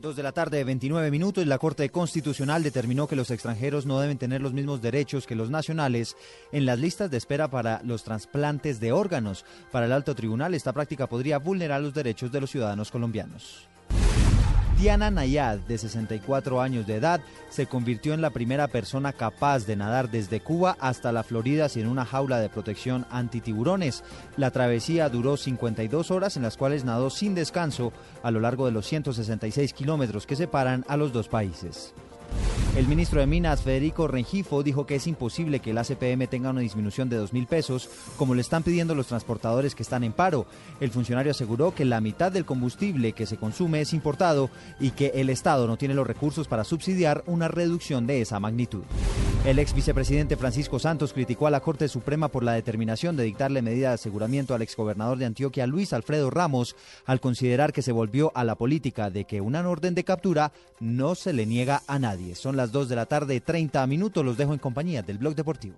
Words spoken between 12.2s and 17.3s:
de los ciudadanos colombianos. Diana Nayad, de 64 años de edad,